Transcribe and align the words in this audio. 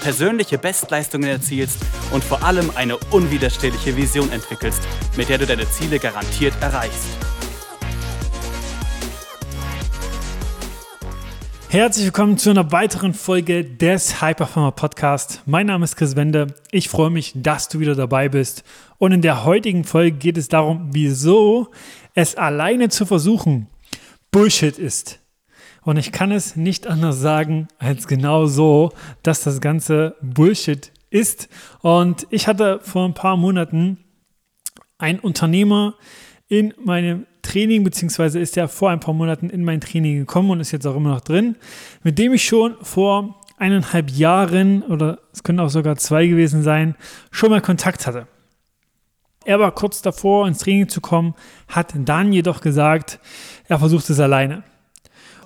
persönliche 0.00 0.58
Bestleistungen 0.58 1.28
erzielst 1.28 1.78
und 2.12 2.24
vor 2.24 2.42
allem 2.42 2.70
eine 2.74 2.96
unwiderstehliche 3.10 3.96
Vision 3.96 4.30
entwickelst, 4.32 4.82
mit 5.16 5.28
der 5.28 5.38
du 5.38 5.46
deine 5.46 5.68
Ziele 5.70 5.98
garantiert 5.98 6.54
erreichst. 6.60 7.08
Herzlich 11.70 12.06
willkommen 12.06 12.38
zu 12.38 12.48
einer 12.48 12.72
weiteren 12.72 13.12
Folge 13.12 13.62
des 13.62 14.22
Hyperfarmer 14.22 14.72
Podcast. 14.72 15.42
Mein 15.44 15.66
Name 15.66 15.84
ist 15.84 15.96
Chris 15.96 16.16
Wende. 16.16 16.46
Ich 16.70 16.88
freue 16.88 17.10
mich, 17.10 17.34
dass 17.36 17.68
du 17.68 17.78
wieder 17.78 17.94
dabei 17.94 18.30
bist. 18.30 18.64
Und 18.96 19.12
in 19.12 19.20
der 19.20 19.44
heutigen 19.44 19.84
Folge 19.84 20.16
geht 20.16 20.38
es 20.38 20.48
darum, 20.48 20.88
wieso 20.92 21.70
es 22.14 22.36
alleine 22.36 22.88
zu 22.88 23.04
versuchen 23.04 23.66
Bullshit 24.30 24.78
ist. 24.78 25.20
Und 25.88 25.96
ich 25.96 26.12
kann 26.12 26.32
es 26.32 26.54
nicht 26.54 26.86
anders 26.86 27.18
sagen 27.18 27.66
als 27.78 28.06
genau 28.06 28.44
so, 28.44 28.92
dass 29.22 29.42
das 29.42 29.62
Ganze 29.62 30.16
Bullshit 30.20 30.92
ist. 31.08 31.48
Und 31.80 32.26
ich 32.28 32.46
hatte 32.46 32.80
vor 32.82 33.06
ein 33.06 33.14
paar 33.14 33.38
Monaten 33.38 33.96
einen 34.98 35.18
Unternehmer 35.18 35.94
in 36.46 36.74
meinem 36.84 37.24
Training, 37.40 37.84
beziehungsweise 37.84 38.38
ist 38.38 38.58
er 38.58 38.68
vor 38.68 38.90
ein 38.90 39.00
paar 39.00 39.14
Monaten 39.14 39.48
in 39.48 39.64
mein 39.64 39.80
Training 39.80 40.18
gekommen 40.18 40.50
und 40.50 40.60
ist 40.60 40.72
jetzt 40.72 40.86
auch 40.86 40.94
immer 40.94 41.08
noch 41.08 41.22
drin, 41.22 41.56
mit 42.02 42.18
dem 42.18 42.34
ich 42.34 42.44
schon 42.44 42.74
vor 42.82 43.40
eineinhalb 43.56 44.10
Jahren 44.10 44.82
oder 44.82 45.20
es 45.32 45.42
können 45.42 45.58
auch 45.58 45.70
sogar 45.70 45.96
zwei 45.96 46.26
gewesen 46.26 46.62
sein, 46.62 46.96
schon 47.30 47.48
mal 47.48 47.62
Kontakt 47.62 48.06
hatte. 48.06 48.26
Er 49.46 49.58
war 49.58 49.72
kurz 49.72 50.02
davor, 50.02 50.46
ins 50.48 50.58
Training 50.58 50.90
zu 50.90 51.00
kommen, 51.00 51.34
hat 51.66 51.94
dann 51.96 52.34
jedoch 52.34 52.60
gesagt, 52.60 53.20
er 53.68 53.78
versucht 53.78 54.10
es 54.10 54.20
alleine 54.20 54.64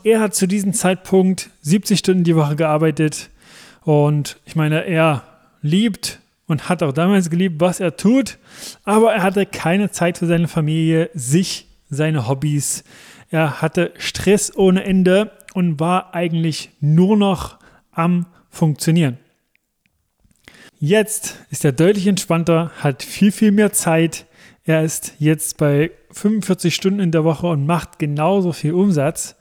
er 0.05 0.21
hat 0.21 0.35
zu 0.35 0.47
diesem 0.47 0.73
Zeitpunkt 0.73 1.51
70 1.63 1.99
Stunden 1.99 2.25
die 2.25 2.37
Woche 2.37 2.57
gearbeitet 2.57 3.31
und 3.83 4.39
ich 4.45 4.57
meine, 4.57 4.85
er 4.85 5.25
liebt 5.61 6.21
und 6.47 6.69
hat 6.69 6.83
auch 6.83 6.93
damals 6.93 7.31
geliebt, 7.31 7.61
was 7.61 7.81
er 7.81 7.97
tut, 7.97 8.39
aber 8.85 9.13
er 9.13 9.23
hatte 9.23 9.47
keine 9.47 9.91
Zeit 9.91 10.19
für 10.19 10.27
seine 10.27 10.49
Familie, 10.49 11.11
sich, 11.15 11.67
seine 11.89 12.29
Hobbys. 12.29 12.85
Er 13.31 13.63
hatte 13.63 13.93
Stress 13.99 14.57
ohne 14.57 14.85
Ende 14.85 15.31
und 15.55 15.81
war 15.81 16.15
eigentlich 16.15 16.71
nur 16.81 17.17
noch 17.17 17.59
am 17.93 18.27
Funktionieren. 18.51 19.19
Jetzt 20.79 21.37
ist 21.51 21.65
er 21.65 21.73
deutlich 21.73 22.07
entspannter, 22.07 22.73
hat 22.81 23.03
viel, 23.03 23.31
viel 23.33 23.53
mehr 23.53 23.73
Zeit. 23.73 24.27
Er 24.65 24.83
ist 24.83 25.15
jetzt 25.19 25.57
bei 25.57 25.93
45 26.11 26.75
Stunden 26.75 27.01
in 27.01 27.13
der 27.13 27.25
Woche 27.25 27.47
und 27.47 27.67
macht 27.67 27.99
genauso 27.99 28.53
viel 28.53 28.75
Umsatz. 28.75 29.37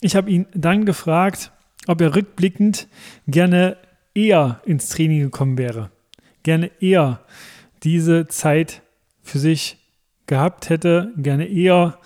Ich 0.00 0.14
habe 0.14 0.30
ihn 0.30 0.46
dann 0.54 0.84
gefragt, 0.84 1.52
ob 1.86 2.00
er 2.00 2.14
rückblickend 2.14 2.88
gerne 3.26 3.76
eher 4.14 4.60
ins 4.64 4.88
Training 4.88 5.20
gekommen 5.20 5.58
wäre, 5.58 5.90
gerne 6.42 6.70
eher 6.80 7.20
diese 7.82 8.26
Zeit 8.26 8.82
für 9.22 9.38
sich 9.38 9.78
gehabt 10.26 10.68
hätte, 10.68 11.12
gerne 11.16 11.46
eher 11.46 11.98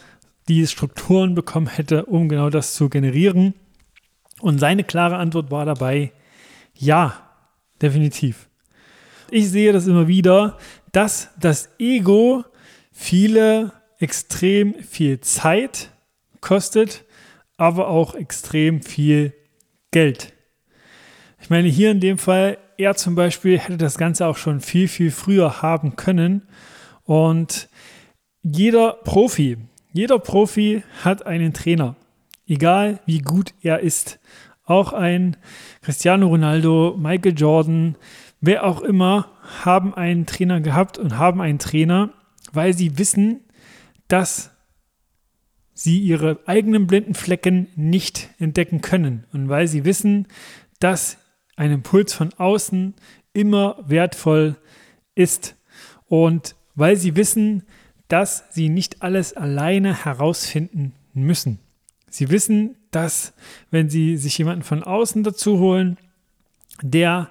die 0.49 0.67
Strukturen 0.67 1.35
bekommen 1.35 1.69
hätte, 1.69 2.07
um 2.07 2.29
genau 2.29 2.51
das 2.51 2.75
zu 2.75 2.89
generieren. 2.89 3.55
Und 4.41 4.59
seine 4.59 4.85
klare 4.85 5.17
Antwort 5.17 5.51
war 5.51 5.65
dabei, 5.65 6.13
ja, 6.75 7.31
definitiv. 7.81 8.49
Ich 9.31 9.51
sehe 9.51 9.73
das 9.73 9.87
immer 9.87 10.09
wieder, 10.09 10.59
dass 10.93 11.31
das 11.39 11.69
Ego 11.79 12.45
viele 12.93 13.73
extrem 13.99 14.75
viel 14.75 15.21
Zeit 15.21 15.93
kostet 16.41 17.05
aber 17.61 17.89
auch 17.89 18.15
extrem 18.15 18.81
viel 18.81 19.35
Geld. 19.91 20.33
Ich 21.43 21.51
meine, 21.51 21.69
hier 21.69 21.91
in 21.91 22.01
dem 22.01 22.17
Fall, 22.17 22.57
er 22.79 22.95
zum 22.97 23.15
Beispiel 23.15 23.59
hätte 23.59 23.77
das 23.77 23.99
Ganze 23.99 24.27
auch 24.27 24.39
schon 24.39 24.61
viel, 24.61 24.89
viel 24.89 25.11
früher 25.11 25.61
haben 25.61 25.95
können. 25.95 26.49
Und 27.05 27.69
jeder 28.43 28.95
Profi, 29.05 29.59
jeder 29.93 30.19
Profi 30.19 30.83
hat 31.05 31.27
einen 31.27 31.53
Trainer, 31.53 31.97
egal 32.49 33.01
wie 33.05 33.19
gut 33.19 33.53
er 33.61 33.81
ist. 33.81 34.21
Auch 34.65 34.95
ein 34.95 35.37
Cristiano 35.83 36.29
Ronaldo, 36.29 36.97
Michael 36.99 37.35
Jordan, 37.37 37.97
wer 38.41 38.65
auch 38.65 38.81
immer, 38.81 39.29
haben 39.65 39.93
einen 39.93 40.25
Trainer 40.25 40.63
gehabt 40.63 40.97
und 40.97 41.19
haben 41.19 41.43
einen 41.43 41.59
Trainer, 41.59 42.09
weil 42.55 42.73
sie 42.73 42.97
wissen, 42.97 43.41
dass 44.09 44.50
sie 45.83 45.99
ihre 45.99 46.41
eigenen 46.45 46.87
blinden 46.87 47.15
Flecken 47.15 47.69
nicht 47.75 48.29
entdecken 48.39 48.83
können 48.83 49.25
und 49.33 49.49
weil 49.49 49.67
sie 49.67 49.87
wissen, 49.87 50.29
dass 50.79 51.17
ein 51.57 51.73
Impuls 51.73 52.13
von 52.13 52.35
außen 52.35 52.93
immer 53.33 53.83
wertvoll 53.87 54.57
ist 55.15 55.57
und 56.07 56.55
weil 56.75 56.97
sie 56.97 57.17
wissen, 57.17 57.63
dass 58.09 58.45
sie 58.51 58.69
nicht 58.69 59.01
alles 59.01 59.33
alleine 59.33 60.05
herausfinden 60.05 60.93
müssen. 61.15 61.61
Sie 62.11 62.29
wissen, 62.29 62.77
dass 62.91 63.33
wenn 63.71 63.89
sie 63.89 64.19
sich 64.19 64.37
jemanden 64.37 64.65
von 64.65 64.83
außen 64.83 65.23
dazu 65.23 65.61
holen, 65.61 65.97
der 66.83 67.31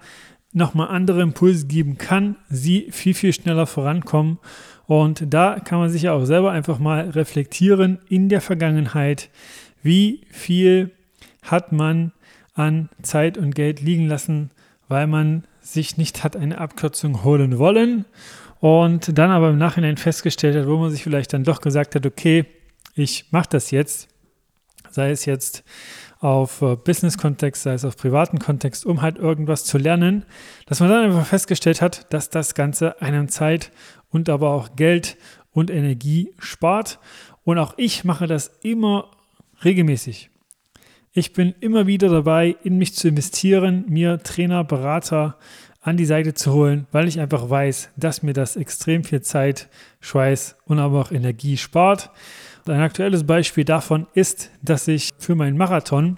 nochmal 0.51 0.89
andere 0.89 1.21
Impulse 1.21 1.67
geben 1.67 1.97
kann, 1.97 2.35
sie 2.49 2.87
viel, 2.91 3.13
viel 3.13 3.33
schneller 3.33 3.67
vorankommen. 3.67 4.39
Und 4.87 5.33
da 5.33 5.59
kann 5.59 5.79
man 5.79 5.89
sich 5.89 6.03
ja 6.03 6.13
auch 6.13 6.25
selber 6.25 6.51
einfach 6.51 6.79
mal 6.79 7.09
reflektieren 7.11 7.99
in 8.09 8.29
der 8.29 8.41
Vergangenheit, 8.41 9.29
wie 9.83 10.21
viel 10.31 10.91
hat 11.43 11.71
man 11.71 12.11
an 12.55 12.89
Zeit 13.01 13.37
und 13.37 13.53
Geld 13.53 13.81
liegen 13.81 14.07
lassen, 14.07 14.51
weil 14.87 15.07
man 15.07 15.43
sich 15.61 15.97
nicht 15.97 16.23
hat 16.23 16.35
eine 16.35 16.57
Abkürzung 16.57 17.23
holen 17.23 17.59
wollen? 17.59 18.05
Und 18.59 19.17
dann 19.17 19.31
aber 19.31 19.51
im 19.51 19.57
Nachhinein 19.57 19.95
festgestellt 19.95 20.55
hat, 20.55 20.67
wo 20.67 20.77
man 20.77 20.91
sich 20.91 21.03
vielleicht 21.03 21.31
dann 21.31 21.45
doch 21.45 21.61
gesagt 21.61 21.95
hat, 21.95 22.05
okay, 22.05 22.45
ich 22.95 23.31
mache 23.31 23.47
das 23.51 23.71
jetzt, 23.71 24.09
sei 24.91 25.11
es 25.11 25.25
jetzt 25.25 25.63
auf 26.19 26.61
äh, 26.61 26.75
Business-Kontext, 26.75 27.63
sei 27.63 27.73
es 27.73 27.85
auf 27.85 27.95
privaten 27.95 28.39
Kontext, 28.39 28.85
um 28.85 29.01
halt 29.01 29.17
irgendwas 29.17 29.63
zu 29.63 29.77
lernen, 29.77 30.25
dass 30.65 30.79
man 30.79 30.89
dann 30.89 31.05
einfach 31.05 31.25
festgestellt 31.25 31.81
hat, 31.81 32.11
dass 32.13 32.29
das 32.29 32.55
Ganze 32.55 33.01
einem 33.01 33.29
Zeit 33.29 33.71
und 34.09 34.29
aber 34.29 34.49
auch 34.51 34.75
Geld 34.75 35.17
und 35.51 35.69
Energie 35.69 36.33
spart. 36.39 36.99
Und 37.43 37.57
auch 37.57 37.73
ich 37.77 38.03
mache 38.03 38.27
das 38.27 38.51
immer 38.61 39.11
regelmäßig. 39.63 40.29
Ich 41.11 41.33
bin 41.33 41.55
immer 41.59 41.87
wieder 41.87 42.09
dabei, 42.09 42.55
in 42.63 42.77
mich 42.77 42.95
zu 42.95 43.07
investieren, 43.07 43.85
mir 43.87 44.21
Trainer, 44.21 44.63
Berater 44.63 45.37
an 45.81 45.97
die 45.97 46.05
Seite 46.05 46.33
zu 46.33 46.53
holen, 46.53 46.87
weil 46.91 47.07
ich 47.07 47.19
einfach 47.19 47.49
weiß, 47.49 47.91
dass 47.95 48.21
mir 48.21 48.33
das 48.33 48.55
extrem 48.55 49.03
viel 49.03 49.21
Zeit, 49.21 49.69
Schweiß 50.01 50.57
und 50.65 50.79
aber 50.79 50.99
auch 51.01 51.11
Energie 51.11 51.57
spart. 51.57 52.11
Ein 52.67 52.81
aktuelles 52.81 53.25
Beispiel 53.25 53.65
davon 53.65 54.07
ist, 54.13 54.51
dass 54.61 54.87
ich 54.87 55.09
für 55.17 55.35
meinen 55.35 55.57
Marathon, 55.57 56.17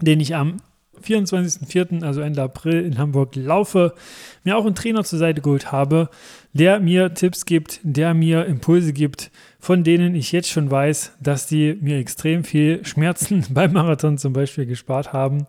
den 0.00 0.20
ich 0.20 0.34
am 0.34 0.58
24.04., 1.02 2.02
also 2.04 2.20
Ende 2.20 2.42
April 2.42 2.84
in 2.84 2.98
Hamburg 2.98 3.36
laufe, 3.36 3.94
mir 4.42 4.56
auch 4.56 4.64
einen 4.64 4.74
Trainer 4.74 5.04
zur 5.04 5.18
Seite 5.18 5.40
geholt 5.40 5.72
habe, 5.72 6.08
der 6.52 6.80
mir 6.80 7.14
Tipps 7.14 7.44
gibt, 7.44 7.80
der 7.82 8.14
mir 8.14 8.46
Impulse 8.46 8.92
gibt, 8.92 9.30
von 9.58 9.84
denen 9.84 10.14
ich 10.14 10.32
jetzt 10.32 10.50
schon 10.50 10.70
weiß, 10.70 11.12
dass 11.20 11.46
die 11.46 11.76
mir 11.80 11.98
extrem 11.98 12.44
viel 12.44 12.84
Schmerzen 12.84 13.44
beim 13.50 13.72
Marathon 13.72 14.18
zum 14.18 14.32
Beispiel 14.32 14.66
gespart 14.66 15.12
haben 15.12 15.46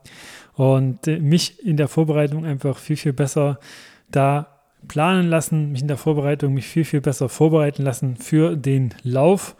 und 0.54 1.08
mich 1.08 1.64
in 1.66 1.78
der 1.78 1.88
Vorbereitung 1.88 2.46
einfach 2.46 2.78
viel, 2.78 2.98
viel 2.98 3.14
besser 3.14 3.60
da 4.10 4.55
planen 4.88 5.30
lassen, 5.30 5.72
mich 5.72 5.82
in 5.82 5.88
der 5.88 5.98
Vorbereitung 5.98 6.54
mich 6.54 6.68
viel, 6.68 6.86
viel 6.86 7.02
besser 7.02 7.30
vorbereiten 7.30 7.84
lassen 7.84 8.18
für 8.18 8.56
den 8.56 8.94
Lauf 9.04 9.56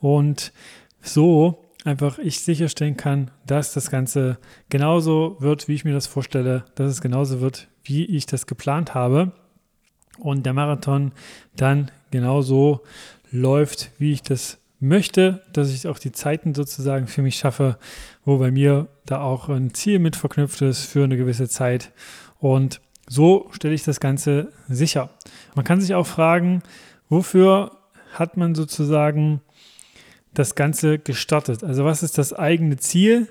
und 0.00 0.52
so 1.00 1.64
einfach 1.84 2.18
ich 2.18 2.40
sicherstellen 2.40 2.96
kann, 2.96 3.30
dass 3.46 3.72
das 3.72 3.90
Ganze 3.90 4.38
genauso 4.68 5.36
wird, 5.40 5.68
wie 5.68 5.74
ich 5.74 5.84
mir 5.84 5.94
das 5.94 6.06
vorstelle, 6.06 6.64
dass 6.74 6.90
es 6.90 7.00
genauso 7.00 7.40
wird, 7.40 7.68
wie 7.84 8.04
ich 8.04 8.26
das 8.26 8.46
geplant 8.46 8.94
habe. 8.94 9.32
Und 10.18 10.44
der 10.44 10.52
Marathon 10.52 11.12
dann 11.56 11.90
genauso 12.10 12.82
läuft, 13.30 13.90
wie 13.98 14.12
ich 14.12 14.22
das 14.22 14.58
möchte, 14.80 15.42
dass 15.52 15.72
ich 15.72 15.86
auch 15.86 15.98
die 15.98 16.12
Zeiten 16.12 16.54
sozusagen 16.54 17.06
für 17.06 17.22
mich 17.22 17.36
schaffe, 17.36 17.78
wo 18.24 18.38
bei 18.38 18.50
mir 18.50 18.88
da 19.06 19.20
auch 19.20 19.48
ein 19.48 19.72
Ziel 19.74 19.98
mit 19.98 20.16
verknüpft 20.16 20.62
ist 20.62 20.86
für 20.86 21.04
eine 21.04 21.16
gewisse 21.16 21.48
Zeit. 21.48 21.92
Und 22.38 22.80
so 23.10 23.48
stelle 23.50 23.74
ich 23.74 23.82
das 23.82 23.98
Ganze 23.98 24.52
sicher. 24.68 25.10
Man 25.56 25.64
kann 25.64 25.80
sich 25.80 25.96
auch 25.96 26.06
fragen, 26.06 26.62
wofür 27.08 27.72
hat 28.12 28.36
man 28.36 28.54
sozusagen 28.54 29.40
das 30.32 30.54
Ganze 30.54 31.00
gestartet? 31.00 31.64
Also 31.64 31.84
was 31.84 32.04
ist 32.04 32.18
das 32.18 32.32
eigene 32.32 32.76
Ziel 32.76 33.26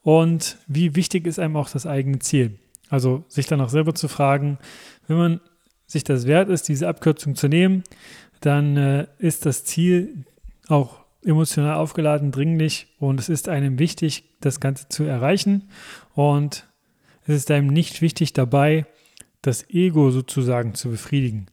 und 0.00 0.56
wie 0.66 0.96
wichtig 0.96 1.26
ist 1.26 1.38
einem 1.38 1.56
auch 1.56 1.68
das 1.68 1.84
eigene 1.84 2.20
Ziel? 2.20 2.58
Also 2.88 3.22
sich 3.28 3.46
dann 3.46 3.60
auch 3.60 3.68
selber 3.68 3.94
zu 3.94 4.08
fragen, 4.08 4.58
wenn 5.08 5.18
man 5.18 5.40
sich 5.86 6.04
das 6.04 6.26
wert 6.26 6.48
ist, 6.48 6.66
diese 6.66 6.88
Abkürzung 6.88 7.34
zu 7.34 7.48
nehmen, 7.48 7.84
dann 8.40 8.78
äh, 8.78 9.06
ist 9.18 9.44
das 9.44 9.62
Ziel 9.62 10.24
auch 10.68 11.00
emotional 11.22 11.74
aufgeladen, 11.74 12.32
dringlich 12.32 12.94
und 12.98 13.20
es 13.20 13.28
ist 13.28 13.50
einem 13.50 13.78
wichtig, 13.78 14.24
das 14.40 14.58
Ganze 14.58 14.88
zu 14.88 15.04
erreichen 15.04 15.68
und 16.14 16.66
es 17.26 17.34
ist 17.36 17.50
einem 17.50 17.66
nicht 17.66 18.00
wichtig 18.00 18.32
dabei, 18.32 18.86
das 19.42 19.68
Ego 19.70 20.10
sozusagen 20.10 20.74
zu 20.74 20.90
befriedigen. 20.90 21.46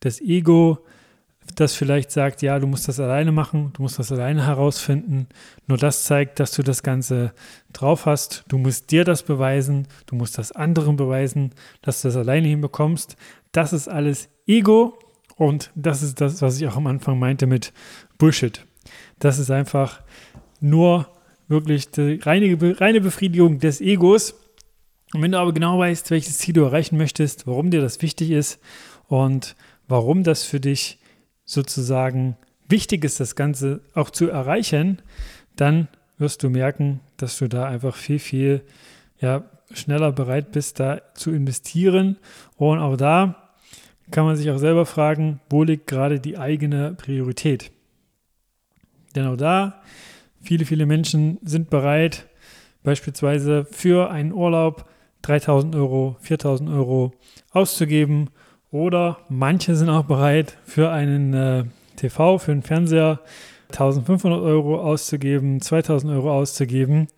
Das 0.00 0.20
Ego 0.20 0.84
das 1.56 1.74
vielleicht 1.74 2.10
sagt, 2.10 2.42
ja, 2.42 2.58
du 2.58 2.66
musst 2.66 2.88
das 2.88 3.00
alleine 3.00 3.32
machen, 3.32 3.72
du 3.74 3.82
musst 3.82 3.98
das 3.98 4.12
alleine 4.12 4.46
herausfinden. 4.46 5.28
Nur 5.66 5.78
das 5.78 6.04
zeigt, 6.04 6.40
dass 6.40 6.52
du 6.52 6.62
das 6.62 6.82
Ganze 6.82 7.32
drauf 7.72 8.06
hast. 8.06 8.44
Du 8.48 8.58
musst 8.58 8.90
dir 8.90 9.04
das 9.04 9.22
beweisen, 9.22 9.86
du 10.06 10.16
musst 10.16 10.38
das 10.38 10.52
anderen 10.52 10.96
beweisen, 10.96 11.52
dass 11.82 12.02
du 12.02 12.08
das 12.08 12.16
alleine 12.16 12.48
hinbekommst. 12.48 13.16
Das 13.52 13.72
ist 13.72 13.88
alles 13.88 14.28
Ego 14.46 14.98
und 15.36 15.70
das 15.74 16.02
ist 16.02 16.20
das, 16.20 16.42
was 16.42 16.60
ich 16.60 16.66
auch 16.68 16.76
am 16.76 16.86
Anfang 16.86 17.18
meinte 17.18 17.46
mit 17.46 17.72
Bullshit. 18.18 18.64
Das 19.18 19.38
ist 19.38 19.50
einfach 19.50 20.02
nur 20.60 21.08
wirklich 21.48 21.90
die 21.90 22.20
reine, 22.22 22.56
reine 22.80 23.00
Befriedigung 23.00 23.58
des 23.58 23.80
Egos. 23.80 24.34
Und 25.14 25.22
wenn 25.22 25.32
du 25.32 25.38
aber 25.38 25.52
genau 25.52 25.78
weißt, 25.78 26.10
welches 26.10 26.38
Ziel 26.38 26.54
du 26.54 26.62
erreichen 26.64 26.98
möchtest, 26.98 27.46
warum 27.46 27.70
dir 27.70 27.80
das 27.80 28.02
wichtig 28.02 28.30
ist 28.30 28.60
und 29.06 29.56
warum 29.86 30.22
das 30.22 30.44
für 30.44 30.60
dich 30.60 30.98
sozusagen 31.44 32.36
wichtig 32.68 33.04
ist, 33.04 33.20
das 33.20 33.34
Ganze 33.34 33.80
auch 33.94 34.10
zu 34.10 34.28
erreichen, 34.28 35.00
dann 35.56 35.88
wirst 36.18 36.42
du 36.42 36.50
merken, 36.50 37.00
dass 37.16 37.38
du 37.38 37.48
da 37.48 37.66
einfach 37.66 37.96
viel, 37.96 38.18
viel 38.18 38.62
ja, 39.18 39.44
schneller 39.72 40.12
bereit 40.12 40.52
bist, 40.52 40.78
da 40.78 41.00
zu 41.14 41.30
investieren. 41.32 42.18
Und 42.56 42.78
auch 42.78 42.96
da 42.96 43.50
kann 44.10 44.24
man 44.24 44.36
sich 44.36 44.50
auch 44.50 44.58
selber 44.58 44.84
fragen, 44.84 45.40
wo 45.48 45.64
liegt 45.64 45.86
gerade 45.86 46.20
die 46.20 46.38
eigene 46.38 46.94
Priorität? 46.94 47.70
Denn 49.14 49.26
auch 49.26 49.36
da, 49.36 49.82
viele, 50.42 50.64
viele 50.64 50.86
Menschen 50.86 51.38
sind 51.42 51.70
bereit, 51.70 52.26
beispielsweise 52.82 53.64
für 53.70 54.10
einen 54.10 54.32
Urlaub 54.32 54.88
3000 55.22 55.74
Euro, 55.74 56.16
4000 56.20 56.70
Euro 56.70 57.12
auszugeben 57.50 58.30
oder 58.70 59.18
manche 59.28 59.74
sind 59.74 59.88
auch 59.88 60.04
bereit, 60.04 60.58
für 60.64 60.90
einen 60.90 61.34
äh, 61.34 61.64
TV, 61.96 62.38
für 62.38 62.52
einen 62.52 62.62
Fernseher 62.62 63.20
1500 63.70 64.40
Euro 64.40 64.80
auszugeben, 64.80 65.60
2000 65.60 66.12
Euro 66.12 66.32
auszugeben 66.32 67.08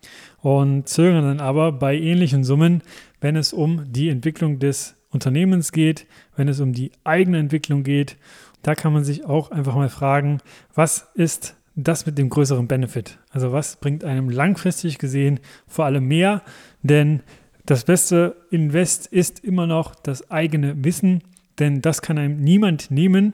und 0.41 0.87
zögern 0.87 1.23
dann 1.23 1.39
aber 1.39 1.71
bei 1.71 1.95
ähnlichen 1.95 2.43
Summen, 2.43 2.83
wenn 3.21 3.35
es 3.35 3.53
um 3.53 3.91
die 3.91 4.09
Entwicklung 4.09 4.59
des 4.59 4.95
Unternehmens 5.09 5.71
geht, 5.71 6.07
wenn 6.35 6.47
es 6.47 6.59
um 6.59 6.73
die 6.73 6.91
eigene 7.03 7.37
Entwicklung 7.39 7.83
geht. 7.83 8.17
Da 8.63 8.75
kann 8.75 8.93
man 8.93 9.03
sich 9.03 9.25
auch 9.25 9.51
einfach 9.51 9.75
mal 9.75 9.89
fragen, 9.89 10.39
was 10.73 11.09
ist 11.15 11.55
das 11.75 12.05
mit 12.05 12.17
dem 12.17 12.29
größeren 12.29 12.67
Benefit? 12.67 13.17
Also 13.29 13.51
was 13.51 13.77
bringt 13.77 14.03
einem 14.03 14.29
langfristig 14.29 14.97
gesehen 14.97 15.39
vor 15.67 15.85
allem 15.85 16.07
mehr? 16.07 16.41
Denn 16.83 17.21
das 17.65 17.85
beste 17.85 18.35
Invest 18.49 19.07
ist 19.07 19.43
immer 19.43 19.67
noch 19.67 19.95
das 19.95 20.31
eigene 20.31 20.83
Wissen, 20.83 21.23
denn 21.59 21.81
das 21.81 22.01
kann 22.01 22.17
einem 22.17 22.41
niemand 22.41 22.91
nehmen. 22.91 23.33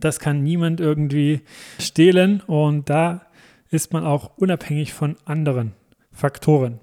Das 0.00 0.20
kann 0.20 0.42
niemand 0.42 0.80
irgendwie 0.80 1.40
stehlen 1.78 2.40
und 2.40 2.88
da 2.88 3.22
ist 3.70 3.92
man 3.92 4.04
auch 4.04 4.36
unabhängig 4.36 4.92
von 4.92 5.16
anderen 5.24 5.72
Faktoren. 6.12 6.80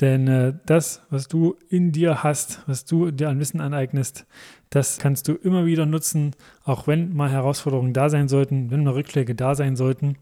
Denn 0.00 0.28
äh, 0.28 0.54
das, 0.64 1.02
was 1.10 1.28
du 1.28 1.56
in 1.68 1.92
dir 1.92 2.22
hast, 2.22 2.62
was 2.66 2.84
du 2.84 3.10
dir 3.10 3.28
an 3.28 3.38
Wissen 3.38 3.60
aneignest, 3.60 4.26
das 4.70 4.98
kannst 4.98 5.28
du 5.28 5.34
immer 5.34 5.66
wieder 5.66 5.84
nutzen, 5.84 6.34
auch 6.64 6.86
wenn 6.86 7.14
mal 7.14 7.30
Herausforderungen 7.30 7.92
da 7.92 8.08
sein 8.08 8.28
sollten, 8.28 8.70
wenn 8.70 8.84
mal 8.84 8.94
Rückschläge 8.94 9.34
da 9.34 9.54
sein 9.54 9.76
sollten. 9.76 10.16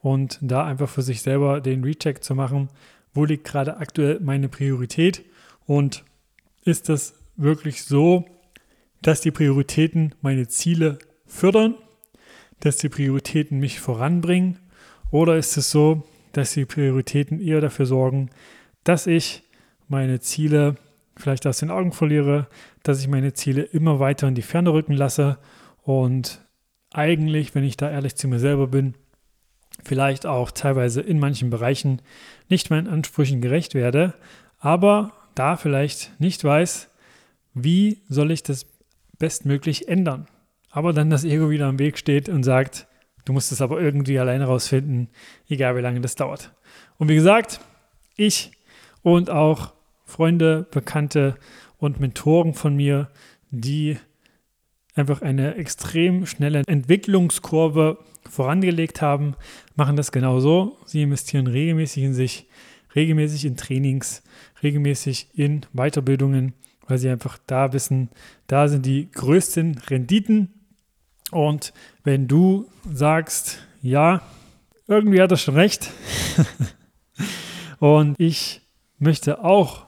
Und 0.00 0.38
da 0.42 0.64
einfach 0.64 0.88
für 0.88 1.02
sich 1.02 1.22
selber 1.22 1.60
den 1.60 1.82
Recheck 1.82 2.22
zu 2.22 2.34
machen, 2.34 2.68
wo 3.16 3.24
liegt 3.24 3.44
gerade 3.44 3.78
aktuell 3.78 4.20
meine 4.20 4.48
Priorität? 4.48 5.24
Und 5.66 6.04
ist 6.64 6.88
das 6.88 7.14
wirklich 7.36 7.84
so, 7.84 8.24
dass 9.02 9.20
die 9.20 9.30
Prioritäten 9.30 10.14
meine 10.20 10.48
Ziele 10.48 10.98
fördern, 11.26 11.74
dass 12.60 12.76
die 12.76 12.88
Prioritäten 12.88 13.58
mich 13.58 13.80
voranbringen? 13.80 14.58
Oder 15.10 15.36
ist 15.36 15.56
es 15.56 15.70
so, 15.70 16.04
dass 16.32 16.52
die 16.52 16.64
Prioritäten 16.64 17.40
eher 17.40 17.60
dafür 17.60 17.86
sorgen, 17.86 18.30
dass 18.84 19.06
ich 19.06 19.42
meine 19.88 20.20
Ziele 20.20 20.76
vielleicht 21.16 21.46
aus 21.46 21.58
den 21.58 21.70
Augen 21.70 21.92
verliere, 21.92 22.48
dass 22.82 23.00
ich 23.00 23.08
meine 23.08 23.32
Ziele 23.32 23.62
immer 23.62 24.00
weiter 24.00 24.28
in 24.28 24.34
die 24.34 24.42
Ferne 24.42 24.72
rücken 24.72 24.92
lasse? 24.92 25.38
Und 25.82 26.44
eigentlich, 26.92 27.54
wenn 27.54 27.64
ich 27.64 27.76
da 27.76 27.90
ehrlich 27.90 28.16
zu 28.16 28.28
mir 28.28 28.38
selber 28.38 28.66
bin, 28.66 28.94
vielleicht 29.84 30.26
auch 30.26 30.50
teilweise 30.50 31.00
in 31.00 31.18
manchen 31.18 31.50
Bereichen 31.50 32.02
nicht 32.48 32.70
meinen 32.70 32.88
Ansprüchen 32.88 33.40
gerecht 33.40 33.74
werde, 33.74 34.14
aber 34.58 35.12
da 35.34 35.56
vielleicht 35.56 36.18
nicht 36.20 36.42
weiß, 36.42 36.88
wie 37.54 38.02
soll 38.08 38.30
ich 38.30 38.42
das 38.42 38.66
bestmöglich 39.18 39.88
ändern. 39.88 40.26
Aber 40.70 40.92
dann 40.92 41.10
das 41.10 41.24
Ego 41.24 41.50
wieder 41.50 41.66
am 41.66 41.78
Weg 41.78 41.98
steht 41.98 42.28
und 42.28 42.42
sagt, 42.42 42.86
du 43.24 43.32
musst 43.32 43.52
es 43.52 43.62
aber 43.62 43.80
irgendwie 43.80 44.18
alleine 44.18 44.44
rausfinden, 44.44 45.08
egal 45.48 45.76
wie 45.76 45.80
lange 45.80 46.00
das 46.00 46.16
dauert. 46.16 46.52
Und 46.98 47.08
wie 47.08 47.14
gesagt, 47.14 47.60
ich 48.16 48.52
und 49.02 49.30
auch 49.30 49.72
Freunde, 50.04 50.66
Bekannte 50.70 51.36
und 51.78 52.00
Mentoren 52.00 52.54
von 52.54 52.76
mir, 52.76 53.08
die 53.50 53.98
einfach 54.96 55.22
eine 55.22 55.54
extrem 55.54 56.26
schnelle 56.26 56.62
Entwicklungskurve 56.66 57.98
vorangelegt 58.28 59.00
haben, 59.00 59.34
machen 59.76 59.96
das 59.96 60.10
genauso. 60.10 60.78
Sie 60.84 61.02
investieren 61.02 61.46
regelmäßig 61.46 62.02
in 62.02 62.14
sich, 62.14 62.48
regelmäßig 62.94 63.44
in 63.44 63.56
Trainings, 63.56 64.22
regelmäßig 64.62 65.28
in 65.34 65.60
Weiterbildungen 65.72 66.54
weil 66.86 66.98
sie 66.98 67.08
einfach 67.08 67.38
da 67.46 67.72
wissen, 67.72 68.10
da 68.46 68.68
sind 68.68 68.86
die 68.86 69.10
größten 69.10 69.78
Renditen. 69.88 70.52
Und 71.30 71.72
wenn 72.04 72.28
du 72.28 72.68
sagst, 72.90 73.58
ja, 73.82 74.22
irgendwie 74.86 75.20
hat 75.20 75.32
er 75.32 75.36
schon 75.36 75.54
recht 75.54 75.90
und 77.80 78.14
ich 78.18 78.62
möchte 78.98 79.44
auch 79.44 79.86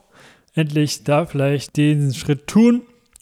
endlich 0.53 1.03
da 1.03 1.25
vielleicht 1.25 1.77
diesen 1.77 2.13
Schritt 2.13 2.47
tun 2.47 2.81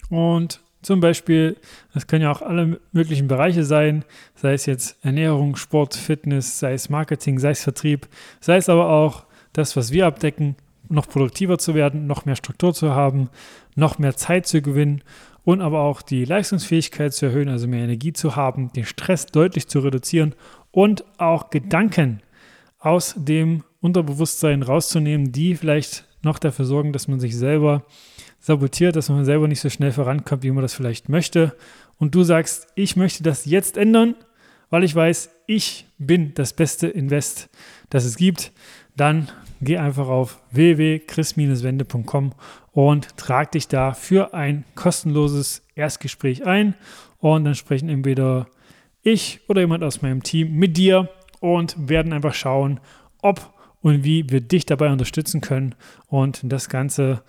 und 0.10 0.62
zum 0.88 1.01
Beispiel, 1.01 1.58
das 1.94 2.08
können 2.08 2.24
ja 2.24 2.32
auch 2.32 2.41
alle 2.41 2.79
möglichen 2.94 3.27
Bereiche 3.27 3.65
sein, 3.65 4.06
sei 4.36 4.53
es 4.53 4.65
jetzt 4.65 4.98
Ernährung, 5.03 5.58
Sport, 5.58 5.96
Fitness, 5.96 6.60
sei 6.60 6.72
es 6.72 6.89
Marketing, 6.89 7.39
sei 7.39 7.50
es 7.50 7.62
Vertrieb, 7.62 8.08
sei 8.39 8.56
es 8.56 8.70
aber 8.70 8.89
auch 8.89 9.25
das, 9.51 9.75
was 9.75 9.91
wir 9.91 10.08
abdecken, 10.08 10.56
noch 10.88 11.10
produktiver 11.10 11.58
zu 11.58 11.75
werden, 11.75 12.08
noch 12.08 12.24
mehr 12.24 12.38
Struktur 12.38 12.74
zu 12.74 12.96
haben, 12.96 13.29
noch 13.75 14.00
mehr 14.00 14.15
Zeit 14.15 14.48
zu 14.48 14.62
gewinnen 14.62 15.01
und 15.44 15.60
aber 15.60 15.82
auch 15.82 16.01
die 16.01 16.24
Leistungsfähigkeit 16.24 17.13
zu 17.13 17.25
erhöhen, 17.25 17.50
also 17.50 17.67
mehr 17.67 17.84
Energie 17.84 18.13
zu 18.13 18.38
haben, 18.38 18.72
den 18.72 18.86
Stress 18.86 19.25
deutlich 19.25 19.67
zu 19.67 19.79
reduzieren 19.79 20.36
und 20.72 21.03
auch 21.17 21.50
Gedanken 21.50 22.22
aus 22.79 23.13
dem 23.17 23.65
Unterbewusstsein 23.82 24.63
rauszunehmen, 24.63 25.34
die 25.34 25.56
vielleicht 25.56 26.06
noch 26.22 26.39
dafür 26.39 26.63
sorgen, 26.63 26.94
dass 26.94 27.10
man 27.10 27.20
sich 27.20 27.36
selber 27.36 27.84
sabotiert, 28.48 28.96
dass 28.96 29.10
man 29.10 29.25
selber 29.25 29.50
nicht 29.50 29.60
so 29.60 29.70
schnell 29.70 29.92
vorankommt, 29.92 30.42
wie 30.42 30.51
man 30.51 30.62
das 30.62 30.74
vielleicht 30.74 31.10
möchte. 31.10 31.54
Und 32.00 32.16
du 32.16 32.24
sagst, 32.24 32.68
ich 32.75 32.96
möchte 32.96 33.22
das 33.22 33.44
jetzt 33.44 33.75
ändern, 33.75 34.16
weil 34.70 34.86
ich 34.86 34.96
weiß, 34.96 35.30
ich 35.48 35.86
bin 35.98 36.34
das 36.34 36.54
beste 36.54 36.88
Invest, 36.88 37.50
das 37.89 38.06
es 38.06 38.16
gibt. 38.16 38.54
Dann 38.96 39.27
geh 39.60 39.77
einfach 39.77 40.08
auf 40.08 40.42
www.chris-wende.com 40.51 42.32
und 42.72 43.18
trag 43.18 43.51
dich 43.51 43.68
da 43.68 43.94
für 43.94 44.34
ein 44.34 44.63
kostenloses 44.75 45.66
Erstgespräch 45.75 46.46
ein 46.46 46.74
und 47.20 47.44
dann 47.44 47.56
sprechen 47.56 47.89
entweder 47.89 48.48
ich 49.04 49.42
oder 49.50 49.60
jemand 49.60 49.84
aus 49.84 50.01
meinem 50.01 50.24
Team 50.24 50.56
mit 50.56 50.77
dir 50.77 51.10
und 51.42 51.89
werden 51.89 52.13
einfach 52.13 52.34
schauen, 52.34 52.80
ob 53.22 53.54
und 53.82 54.06
wie 54.06 54.30
wir 54.30 54.39
dich 54.39 54.66
dabei 54.66 54.89
unterstützen 54.89 55.42
können 55.42 55.75
und 56.08 56.39
das 56.44 56.70
Ganze 56.70 57.24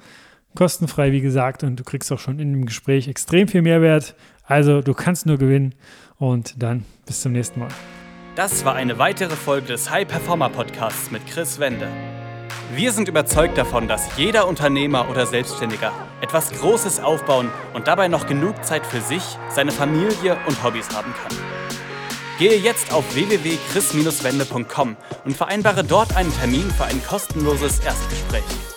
kostenfrei, 0.58 1.12
wie 1.12 1.20
gesagt, 1.20 1.62
und 1.62 1.76
du 1.76 1.84
kriegst 1.84 2.10
auch 2.10 2.18
schon 2.18 2.40
in 2.40 2.52
dem 2.52 2.66
Gespräch 2.66 3.06
extrem 3.06 3.46
viel 3.46 3.62
Mehrwert. 3.62 4.16
Also 4.42 4.82
du 4.82 4.92
kannst 4.92 5.24
nur 5.24 5.38
gewinnen 5.38 5.72
und 6.16 6.60
dann 6.60 6.84
bis 7.06 7.20
zum 7.20 7.30
nächsten 7.30 7.60
Mal. 7.60 7.68
Das 8.34 8.64
war 8.64 8.74
eine 8.74 8.98
weitere 8.98 9.36
Folge 9.36 9.68
des 9.68 9.88
High 9.88 10.08
Performer 10.08 10.48
Podcasts 10.48 11.12
mit 11.12 11.24
Chris 11.28 11.60
Wende. 11.60 11.86
Wir 12.74 12.90
sind 12.90 13.08
überzeugt 13.08 13.56
davon, 13.56 13.86
dass 13.86 14.16
jeder 14.16 14.48
Unternehmer 14.48 15.08
oder 15.08 15.26
Selbstständiger 15.26 15.92
etwas 16.20 16.50
Großes 16.50 16.98
aufbauen 16.98 17.50
und 17.72 17.86
dabei 17.86 18.08
noch 18.08 18.26
genug 18.26 18.64
Zeit 18.64 18.84
für 18.84 19.00
sich, 19.00 19.22
seine 19.50 19.70
Familie 19.70 20.36
und 20.48 20.64
Hobbys 20.64 20.88
haben 20.92 21.14
kann. 21.14 21.38
Gehe 22.40 22.58
jetzt 22.58 22.92
auf 22.92 23.14
www.chris-wende.com 23.14 24.96
und 25.24 25.36
vereinbare 25.36 25.84
dort 25.84 26.16
einen 26.16 26.32
Termin 26.34 26.68
für 26.72 26.84
ein 26.84 27.00
kostenloses 27.04 27.78
Erstgespräch. 27.78 28.67